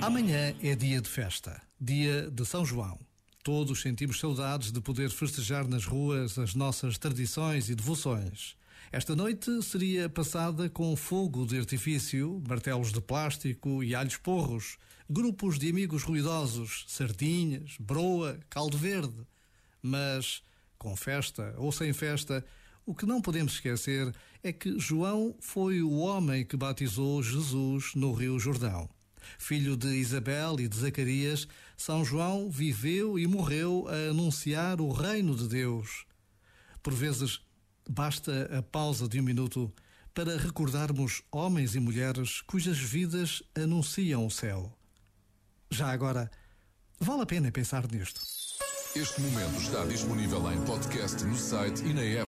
Amanhã 0.00 0.54
é 0.62 0.74
dia 0.74 1.00
de 1.00 1.08
festa, 1.08 1.60
dia 1.78 2.30
de 2.30 2.46
São 2.46 2.64
João. 2.64 2.98
Todos 3.44 3.82
sentimos 3.82 4.18
saudades 4.18 4.72
de 4.72 4.80
poder 4.80 5.10
festejar 5.10 5.68
nas 5.68 5.84
ruas 5.84 6.38
as 6.38 6.54
nossas 6.54 6.96
tradições 6.98 7.68
e 7.68 7.74
devoções. 7.74 8.56
Esta 8.90 9.14
noite 9.14 9.62
seria 9.62 10.08
passada 10.08 10.70
com 10.70 10.96
fogo 10.96 11.44
de 11.44 11.58
artifício, 11.58 12.42
martelos 12.48 12.90
de 12.90 13.02
plástico 13.02 13.84
e 13.84 13.94
alhos 13.94 14.16
porros, 14.16 14.78
grupos 15.10 15.58
de 15.58 15.68
amigos 15.68 16.02
ruidosos, 16.02 16.86
sardinhas, 16.88 17.76
broa, 17.78 18.38
caldo 18.48 18.78
verde. 18.78 19.26
Mas, 19.82 20.42
com 20.78 20.96
festa 20.96 21.54
ou 21.58 21.70
sem 21.70 21.92
festa, 21.92 22.42
o 22.88 22.94
que 22.94 23.04
não 23.04 23.20
podemos 23.20 23.52
esquecer 23.52 24.14
é 24.42 24.50
que 24.50 24.78
João 24.78 25.36
foi 25.40 25.82
o 25.82 25.98
homem 25.98 26.42
que 26.42 26.56
batizou 26.56 27.22
Jesus 27.22 27.94
no 27.94 28.14
Rio 28.14 28.38
Jordão. 28.38 28.88
Filho 29.38 29.76
de 29.76 29.88
Isabel 29.88 30.58
e 30.58 30.66
de 30.66 30.74
Zacarias, 30.74 31.46
São 31.76 32.02
João 32.02 32.48
viveu 32.48 33.18
e 33.18 33.26
morreu 33.26 33.86
a 33.88 34.10
anunciar 34.10 34.80
o 34.80 34.90
reino 34.90 35.36
de 35.36 35.46
Deus. 35.48 36.06
Por 36.82 36.94
vezes, 36.94 37.40
basta 37.86 38.48
a 38.56 38.62
pausa 38.62 39.06
de 39.06 39.20
um 39.20 39.22
minuto 39.22 39.70
para 40.14 40.38
recordarmos 40.38 41.22
homens 41.30 41.74
e 41.74 41.80
mulheres 41.80 42.40
cujas 42.40 42.78
vidas 42.78 43.42
anunciam 43.54 44.24
o 44.24 44.30
céu. 44.30 44.72
Já 45.70 45.92
agora, 45.92 46.30
vale 46.98 47.20
a 47.20 47.26
pena 47.26 47.52
pensar 47.52 47.86
nisto. 47.92 48.22
Este 48.96 49.20
momento 49.20 49.60
está 49.60 49.84
disponível 49.84 50.50
em 50.50 50.60
podcast 50.64 51.22
no 51.22 51.36
site 51.36 51.84
e 51.84 51.92
na 51.92 52.02
app. 52.02 52.16